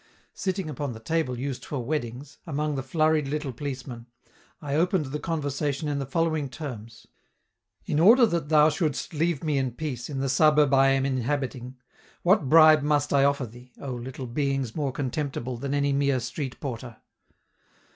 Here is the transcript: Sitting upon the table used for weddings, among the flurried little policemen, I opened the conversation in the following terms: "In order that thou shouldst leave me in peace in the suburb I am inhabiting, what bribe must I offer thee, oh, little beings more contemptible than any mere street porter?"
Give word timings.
Sitting 0.33 0.67
upon 0.67 0.93
the 0.93 0.99
table 0.99 1.37
used 1.37 1.63
for 1.63 1.85
weddings, 1.85 2.39
among 2.47 2.73
the 2.73 2.81
flurried 2.81 3.27
little 3.27 3.53
policemen, 3.53 4.07
I 4.59 4.73
opened 4.73 5.05
the 5.05 5.19
conversation 5.19 5.87
in 5.87 5.99
the 5.99 6.07
following 6.07 6.49
terms: 6.49 7.05
"In 7.85 7.99
order 7.99 8.25
that 8.25 8.49
thou 8.49 8.69
shouldst 8.69 9.13
leave 9.13 9.43
me 9.43 9.59
in 9.59 9.73
peace 9.73 10.09
in 10.09 10.17
the 10.19 10.27
suburb 10.27 10.73
I 10.73 10.87
am 10.87 11.05
inhabiting, 11.05 11.77
what 12.23 12.49
bribe 12.49 12.81
must 12.81 13.13
I 13.13 13.23
offer 13.23 13.45
thee, 13.45 13.73
oh, 13.79 13.93
little 13.93 14.25
beings 14.25 14.75
more 14.75 14.91
contemptible 14.91 15.55
than 15.57 15.75
any 15.75 15.93
mere 15.93 16.19
street 16.19 16.59
porter?" 16.59 16.97